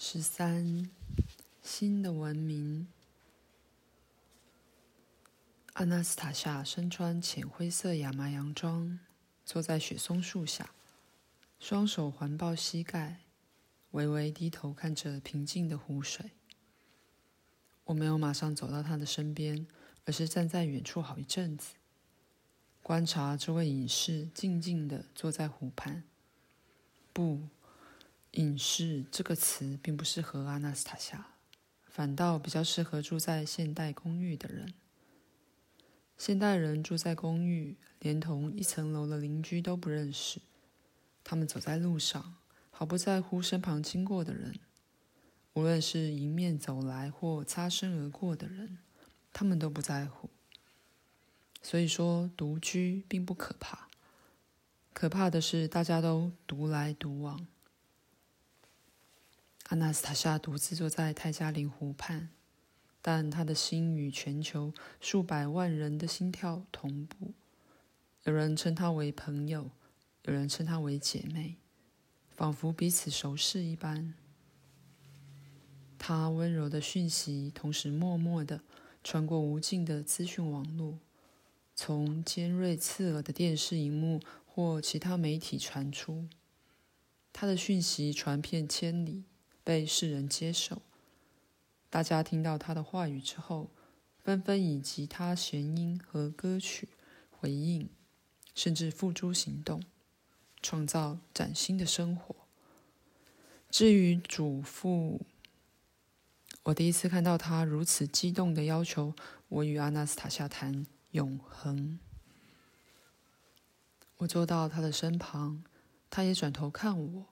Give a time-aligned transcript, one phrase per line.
[0.00, 0.88] 十三，
[1.60, 2.86] 新的文明。
[5.72, 9.00] 阿纳斯塔夏身穿浅灰色亚麻洋装，
[9.44, 10.70] 坐在雪松树下，
[11.58, 13.22] 双手环抱膝盖，
[13.90, 16.30] 微微低头看着平静的湖水。
[17.86, 19.66] 我没有马上走到他的身边，
[20.04, 21.74] 而是站在远处好一阵子，
[22.84, 26.04] 观察这位隐士静静地坐在湖畔。
[27.12, 27.48] 不。
[28.32, 31.34] 隐士这个词并不适合阿纳斯塔夏，
[31.86, 34.74] 反倒比较适合住在现代公寓的人。
[36.16, 40.40] 现代人住在公寓，连同一层楼的邻居都不认识。
[41.24, 42.36] 他们走在路上，
[42.70, 44.58] 毫不在乎身旁经过的人，
[45.54, 48.78] 无论是迎面走来或擦身而过的人，
[49.32, 50.28] 他们都不在乎。
[51.62, 53.88] 所以说，独居并不可怕，
[54.92, 57.46] 可怕的是大家都独来独往。
[59.68, 62.30] 阿纳斯塔夏独自坐在泰加林湖畔，
[63.02, 67.34] 但他的心与全球数百万人的心跳同步。
[68.24, 69.70] 有人称她为朋友，
[70.22, 71.56] 有人称她为姐妹，
[72.30, 74.14] 仿佛彼此熟识一般。
[75.98, 78.62] 她温柔的讯息，同时默默的
[79.04, 80.98] 穿过无尽的资讯网络，
[81.74, 86.26] 从尖锐刺耳的电视荧幕或其他媒体传出。
[87.34, 89.24] 她的讯息传遍千里。
[89.68, 90.80] 被世人接受，
[91.90, 93.68] 大家听到他的话语之后，
[94.16, 96.88] 纷纷以吉他弦音和歌曲
[97.30, 97.90] 回应，
[98.54, 99.82] 甚至付诸行动，
[100.62, 102.34] 创造崭新的生活。
[103.68, 105.20] 至于祖父，
[106.62, 109.14] 我第一次看到他如此激动的要求
[109.48, 111.98] 我与阿纳斯塔夏谈永恒。
[114.16, 115.62] 我坐到他的身旁，
[116.08, 117.26] 他也转头看我。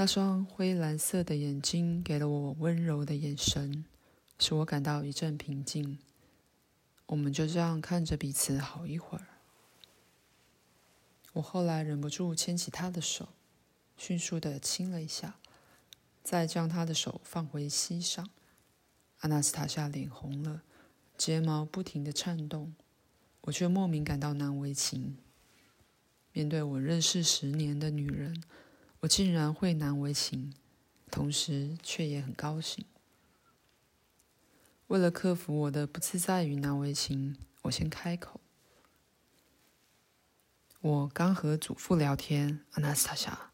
[0.00, 3.84] 那双灰蓝色的眼睛给了我温柔的眼神，
[4.38, 5.98] 使我感到一阵平静。
[7.06, 9.26] 我们就这样看着彼此好一会儿。
[11.32, 13.30] 我后来忍不住牵起他的手，
[13.96, 15.34] 迅速地亲了一下，
[16.22, 18.30] 再将他的手放回膝上。
[19.22, 20.62] 阿纳斯塔夏脸红了，
[21.16, 22.72] 睫毛不停地颤动，
[23.40, 25.16] 我却莫名感到难为情。
[26.32, 28.40] 面对我认识十年的女人。
[29.00, 30.52] 我竟然会难为情，
[31.08, 32.84] 同时却也很高兴。
[34.88, 38.40] 为了克服我的不自在与难为情，我先开口
[40.80, 43.52] ：“我刚和祖父聊天，阿纳斯塔夏，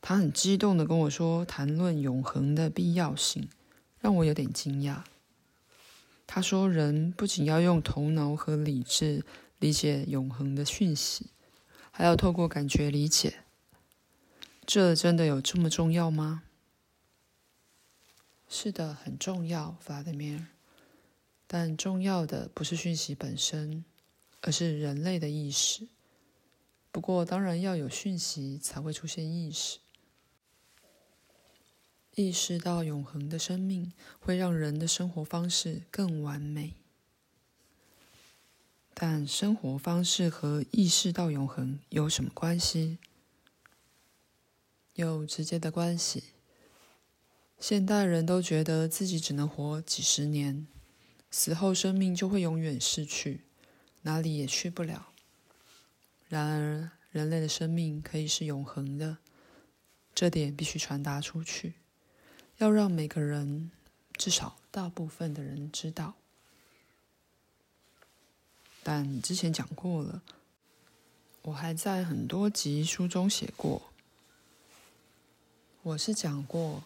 [0.00, 3.48] 他很激动地跟我说谈论永恒的必要性，
[3.98, 5.02] 让我有点惊讶。
[6.28, 9.24] 他说，人不仅要用头脑和理智
[9.58, 11.30] 理解永恒的讯息，
[11.90, 13.42] 还要透过感觉理解。”
[14.72, 16.44] 这真的有这么重要吗？
[18.48, 20.46] 是的，很重要，弗拉德米尔。
[21.48, 23.84] 但重要的不是讯息本身，
[24.42, 25.88] 而是人类的意识。
[26.92, 29.80] 不过，当然要有讯息才会出现意识。
[32.14, 36.74] 意识到永恒的生命会让人的生活方式更完美。
[38.94, 42.98] 但生活方式和意识到永恒有什么关系？
[45.00, 46.24] 有直接的关系。
[47.58, 50.66] 现代人都觉得自己只能活几十年，
[51.30, 53.44] 死后生命就会永远逝去，
[54.02, 55.12] 哪里也去不了。
[56.28, 59.18] 然而，人类的生命可以是永恒的，
[60.14, 61.74] 这点必须传达出去，
[62.58, 63.70] 要让每个人，
[64.16, 66.14] 至少大部分的人知道。
[68.82, 70.22] 但之前讲过了，
[71.42, 73.89] 我还在很多集书中写过。
[75.82, 76.84] 我是讲过，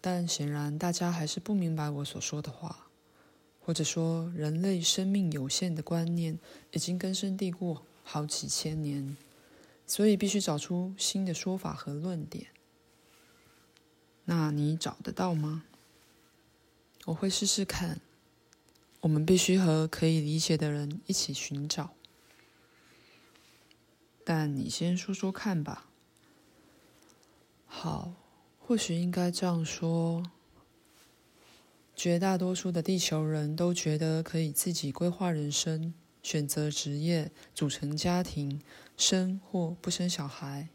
[0.00, 2.88] 但显然大家还是不明白我所说的话，
[3.60, 6.36] 或者说人类生命有限的观念
[6.72, 9.16] 已经根深蒂固好几千年，
[9.86, 12.48] 所以必须找出新的说法和论点。
[14.24, 15.62] 那你找得到吗？
[17.04, 18.00] 我会试试看。
[19.02, 21.94] 我们必须和可以理解的人一起寻找。
[24.24, 25.87] 但你先说说看吧。
[27.70, 28.12] 好，
[28.58, 30.22] 或许应该这样说：
[31.94, 35.92] 绝大多数的地球人都觉得可以自己规划人生、
[36.22, 38.60] 选择职业、组成家庭、
[38.96, 40.70] 生或不生小孩，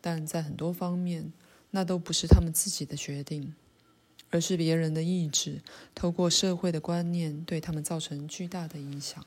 [0.00, 1.32] 但在很多方面，
[1.72, 3.54] 那都不是他们自己的决定，
[4.30, 5.60] 而是别人的意志
[5.94, 9.26] 透过社会的观念对他们造成巨大的影响。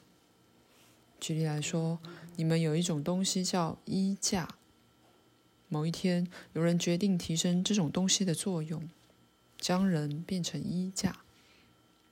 [1.19, 1.99] 举例来说，
[2.37, 4.47] 你们有一种东西叫衣架。
[5.67, 8.87] 某一天，有人决定提升这种东西的作用，
[9.57, 11.17] 将人变成衣架，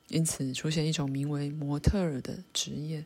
[0.09, 3.05] 因此出现一种名为模特儿的职业。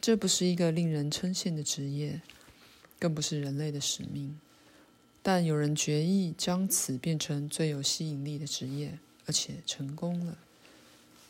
[0.00, 2.20] 这不是一个令人称羡的职业，
[2.98, 4.38] 更不是人类的使命。
[5.22, 10.36] 但有人决意将此变成最有吸引力的职业，而且成功了。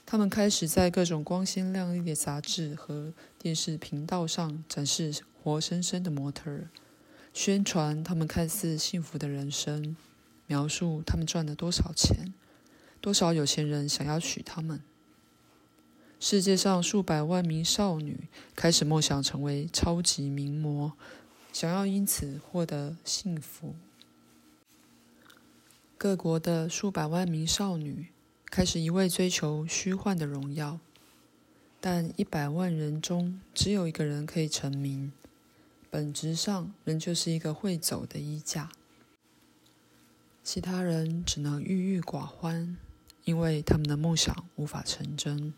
[0.06, 6.70] 他们开始在各种光鲜亮丽的杂志和电视频道上展示活生生的模特儿，
[7.32, 9.96] 宣传他们看似幸福的人生，
[10.46, 12.32] 描述他们赚了多少钱，
[13.00, 14.80] 多少有钱人想要娶他们。
[16.20, 20.92] 世界上数百万名少女开始梦想成为超级名模，
[21.52, 23.74] 想要因此获得幸福。
[25.98, 28.08] 各国的数百万名少女
[28.46, 30.78] 开始一味追求虚幻的荣耀，
[31.80, 35.12] 但一百万人中只有一个人可以成名，
[35.92, 38.72] 本质上仍旧是一个会走的衣架，
[40.42, 42.78] 其他人只能郁郁寡欢，
[43.24, 45.52] 因为他们的梦想无法成真。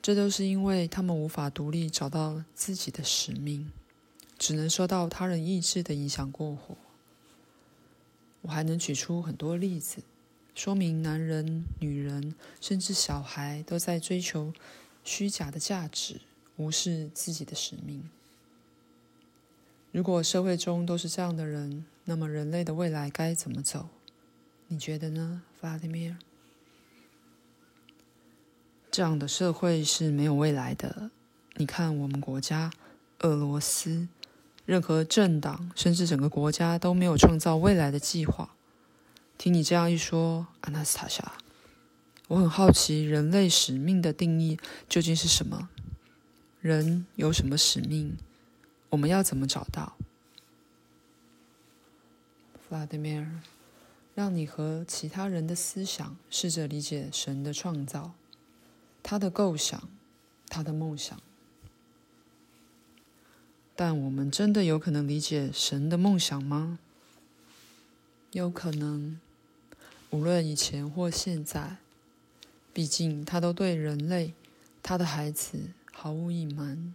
[0.00, 3.72] 这都是因为他们无法独立找到自己的使命，
[4.38, 6.76] 只能受到他人意志的影响过活。
[8.42, 10.00] 我还能举出很多例子，
[10.54, 14.52] 说明男人、女人，甚至小孩都在追求
[15.02, 16.20] 虚假的价值，
[16.54, 18.08] 无视自己的使命。
[19.94, 23.90] 如果社会中都是这样的人，那么人类的未来该怎么走？
[24.66, 26.16] 你觉得呢，Vladimir？
[28.90, 31.12] 这样的社会是没有未来的。
[31.54, 32.72] 你看，我们国家，
[33.20, 34.08] 俄罗斯，
[34.66, 38.56] 任何政党，甚至整个国家都没有创造未来的计划。
[39.38, 41.34] 听你这样一说，阿纳斯塔夏，
[42.26, 44.58] 我很好奇，人类使命的定义
[44.88, 45.68] 究竟是什么？
[46.60, 48.16] 人有什么使命？
[48.94, 49.96] 我们要怎么找到
[52.70, 53.26] ？Vladimir，
[54.14, 58.12] 让你和其他人的思想试着理解神的创造。
[59.02, 59.88] 他的构想，
[60.48, 61.20] 他的梦想，
[63.74, 66.78] 但我们真的有可能理解神的梦想吗？
[68.30, 69.18] 有可能，
[70.10, 71.78] 无论以前或现在，
[72.72, 74.34] 毕竟他都对人类、
[74.84, 76.94] 他的孩子毫无隐瞒。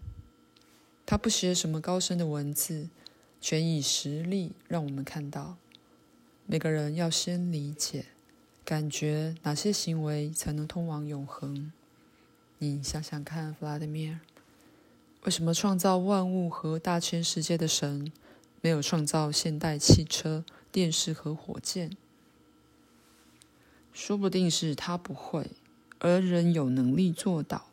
[1.10, 2.88] 他不写什么高深的文字，
[3.42, 5.58] 全以实例让我们看到。
[6.46, 8.06] 每个人要先理解、
[8.64, 11.74] 感觉哪些行为才能通往永恒。
[12.60, 14.20] 你想想看，Vladimir，
[15.24, 18.12] 为什么创造万物和大千世界的神
[18.62, 21.98] 没有创造现代汽车、电视和火箭？
[23.92, 25.50] 说不定是他不会，
[25.98, 27.69] 而人有能力做到。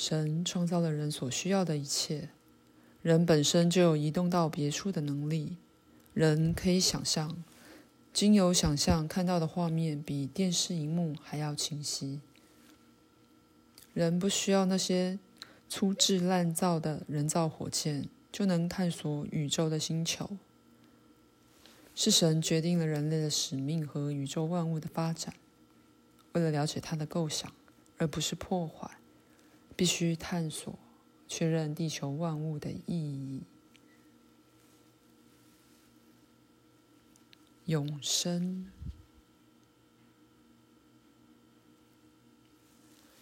[0.00, 2.30] 神创造了人所需要的一切，
[3.02, 5.58] 人本身就有移动到别处的能力。
[6.14, 7.44] 人可以想象，
[8.10, 12.22] 经由想象看到的画面比电视荧幕还要清晰。
[13.92, 15.18] 人不需要那些
[15.68, 20.30] 粗制滥造的人造火箭，就能探索宇宙的星球。
[21.94, 25.34] 是神决定了人类的使命和宇宙万物的发展。
[26.32, 27.52] 为了了解他的构想，
[27.98, 28.90] 而不是破坏，
[29.80, 30.78] 必须探索，
[31.26, 33.44] 确认地球万物的意义。
[37.64, 38.70] 永生。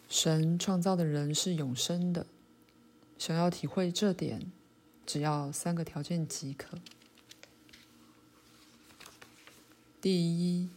[0.08, 2.26] 神创造的人是永生的，
[3.16, 4.50] 想要体会这点，
[5.06, 6.76] 只要三个条件即可。
[10.00, 10.70] 第一，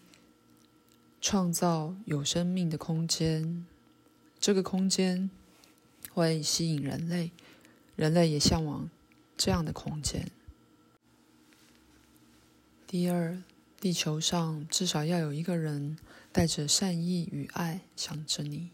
[1.19, 3.65] 创造有生命的空间，
[4.39, 5.31] 这个空间
[6.13, 7.31] 会吸引人类，
[7.95, 8.89] 人类也向往
[9.37, 10.29] 这样的空间。
[12.85, 13.41] 第二，
[13.79, 15.97] 地球上至少要有一个人
[16.31, 18.69] 带着善意与爱想着你。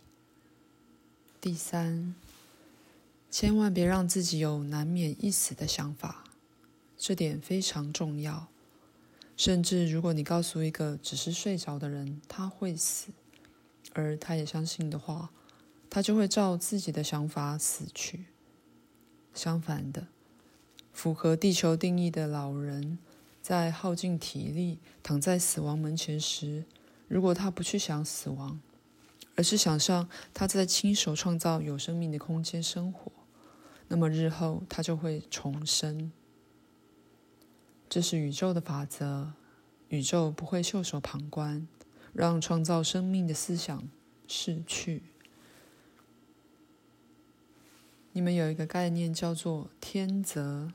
[1.40, 2.16] 第三，
[3.30, 6.24] 千万别让自己有难免一死的想法，
[6.98, 8.48] 这点非常重要。
[9.38, 13.12] 甚至如果你告诉一个只是睡着的人他会死，
[13.94, 15.30] 而他也相信的话，
[15.90, 18.26] 他就会照自己的想法死去。
[19.34, 20.08] 相反的，
[20.92, 22.98] 符合地球定义的老人，
[23.42, 26.66] 在耗尽体力躺在死亡门前时，
[27.08, 28.60] 如果他不去想死亡，
[29.36, 33.12] 而是想象他在亲手创造有生命的空间生活，
[33.88, 36.12] 那么日后他就会重生。
[37.88, 39.32] 这是宇宙的法则，
[39.90, 41.68] 宇宙不会袖手旁观，
[42.12, 43.88] 让创造生命的思想
[44.28, 45.04] 逝去。
[48.18, 50.74] 你们有一个概念叫做天择。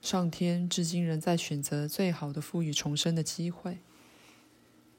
[0.00, 3.80] 上天至今仍在选择最好的赋予重生的机会。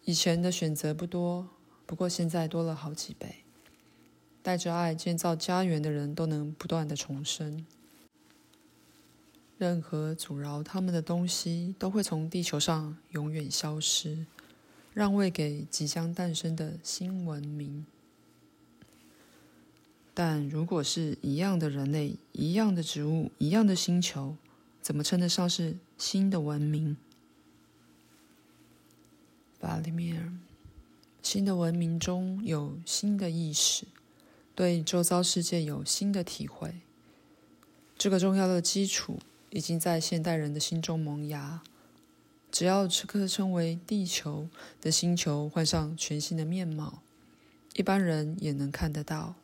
[0.06, 1.50] 以前的选择不多，
[1.88, 3.38] 不过现在多了好几倍。
[4.44, 7.66] 带着爱建造家园的人都能不断的重生。
[9.58, 14.28] 任何阻挠他们的东西都会从地球上永远消失，
[14.94, 17.88] 让位给即将诞生的新文明。
[20.20, 24.36] 但如果是一样的人类、一样的植物、一样的星球，
[24.82, 26.98] 怎么称得上是新的文明？
[29.60, 30.34] 弗拉基米尔，
[31.22, 33.86] 新的文明中有新的意识，
[34.56, 36.74] 对周遭世界有新的体会。
[37.96, 39.20] 这个重要的基础
[39.52, 41.62] 已经在现代人的心中萌芽。
[42.52, 44.50] 只要这颗称为地球
[44.82, 47.04] 的星球换上全新的面貌，
[47.76, 49.36] 一般人也能看得到，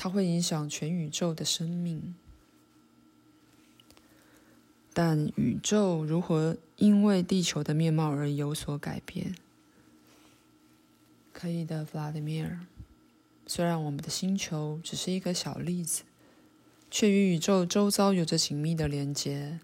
[0.00, 2.14] 它会影响全宇宙的生命。
[4.94, 9.34] 但宇宙如何因为地球的面貌而有所改变？
[11.32, 12.60] 可以的，弗拉迪米尔。
[13.44, 16.04] 虽然我们的星球只是一个小粒子，
[16.90, 19.58] 却与宇宙周遭有着紧密的连接。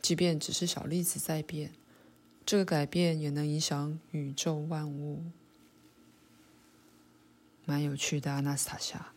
[0.00, 1.72] 即便只是小粒子在变，
[2.44, 5.24] 这个改变也能影响宇宙万物。
[7.64, 9.12] 蛮有趣的，阿纳斯塔夏。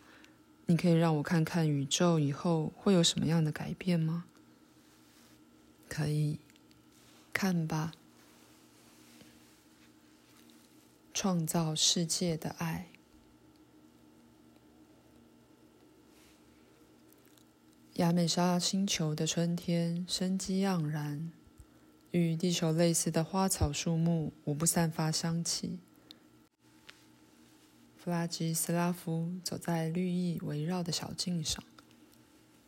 [0.70, 4.26] 你可以让我看看宇宙以后会有什么样的改变吗？
[5.88, 6.38] 可以
[7.32, 7.90] 看吧，
[11.12, 12.86] 创造世界的爱。
[17.94, 21.32] 亚美莎星球的春天生机盎然，
[22.12, 25.80] 与地球类似的花草树木无不散发香气。
[28.02, 31.62] 弗拉基斯拉夫走在绿意围绕的小径上，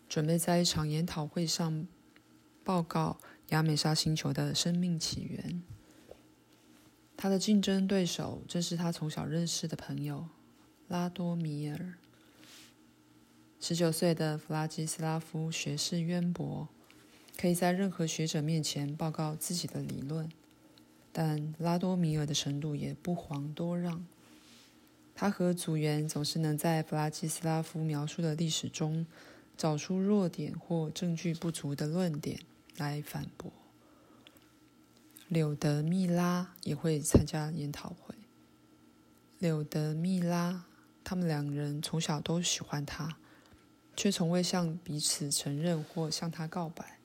[0.07, 1.87] 准备在一场研讨会上。
[2.63, 5.63] 报告亚美莎星球的生命起源。
[7.17, 10.29] 他的竞争对手正是他从小认识的朋友
[10.87, 11.95] 拉多米尔。
[13.59, 16.69] 十九岁的弗拉基斯拉夫学识渊博，
[17.39, 20.31] 可以在任何学者面前报告自己的理论，
[21.11, 24.05] 但拉多米尔的程度也不遑多让。
[25.15, 29.07] 他和组员总是能在弗拉基斯拉夫描述的历史中
[29.57, 32.41] 找出弱点或证据不足的论点。
[32.79, 33.53] 来反驳。
[35.29, 38.15] 柳德密拉也会参加研讨会。
[39.39, 40.65] 柳德密拉，
[41.05, 43.19] 他们两人从小都喜欢他，
[43.95, 46.99] 却从未向彼此承认或向他告白，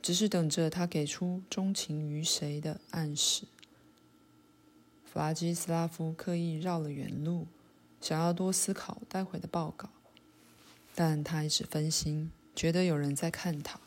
[0.00, 3.44] 只是等着他给出钟情于谁的暗示。
[5.16, 7.46] 弗拉基斯拉夫刻意绕了远路，
[8.02, 9.88] 想要多思考待会的报告，
[10.94, 13.80] 但他一直分心，觉得有人在看他。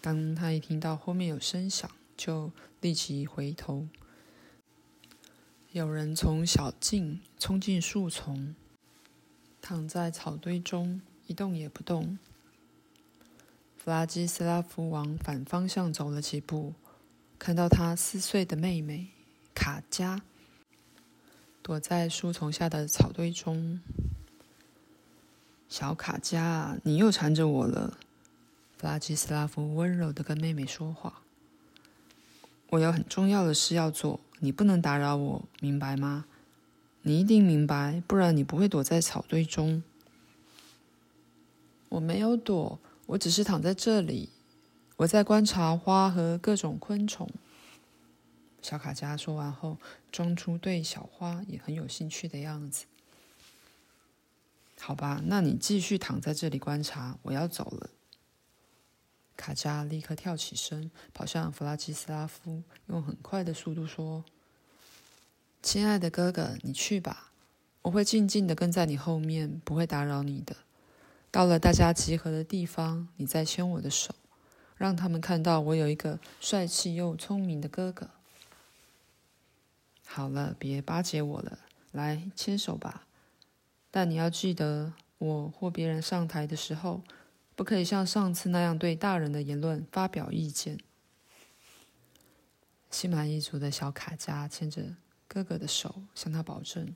[0.00, 2.50] 当他一听到后面有声响，就
[2.80, 3.86] 立即回头。
[5.70, 8.56] 有人从小径冲进树丛，
[9.62, 12.18] 躺在草堆中一动也不动。
[13.76, 16.74] 弗拉基斯拉夫往反方向走了几步，
[17.38, 19.12] 看到他四岁的妹妹
[19.56, 20.20] 卡加
[21.62, 23.80] 躲在树丛下的草堆中。
[25.66, 27.96] 小卡加，你又缠着我了。
[28.76, 31.22] 弗拉基斯拉夫温柔的跟妹妹说话
[32.68, 36.26] ：“我有很重要的事要做，你不能打扰我，明白吗？
[37.00, 39.82] 你一定明白，不然你不会躲在草堆中。
[41.88, 44.28] ”“我没有躲，我只是躺在这里，
[44.98, 47.26] 我在观察花和各种昆虫。”
[48.66, 49.78] 小卡佳说完后，
[50.10, 52.86] 装出对小花也很有兴趣的样子。
[54.76, 57.90] “好吧，那你继续躺在这里观察，我要走了。”
[59.38, 64.24] 卡佳立刻跳起身，跑向弗拉基斯拉夫，用很快的速度说
[65.62, 67.30] ：“亲爱的哥哥，你去吧，
[67.82, 70.56] 我会静静的跟在你后面，不会打扰你的。
[71.30, 74.12] 到了大家集合的地方，你再牵我的手，
[74.76, 78.10] 让他们看到我有一个帅气又聪明的哥哥。
[80.16, 81.58] 好了，别巴结我了，
[81.92, 83.06] 来牵手吧。
[83.90, 87.02] 但你要记得，我或别人上台的时候。”
[87.54, 90.78] 不可以像上次那样对大人的言论发表意见。
[92.90, 94.82] 心满意足的小卡加牵着
[95.26, 96.94] 哥哥的手，向他保证：“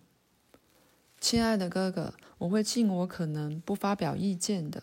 [1.19, 4.83] 亲爱的哥哥，我会尽我可能不发表意见的。”